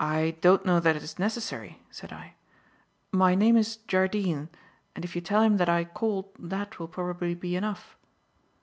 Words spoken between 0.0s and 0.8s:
"I don't know